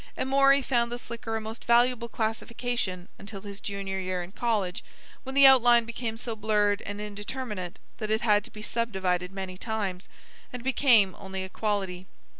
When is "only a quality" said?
11.19-12.07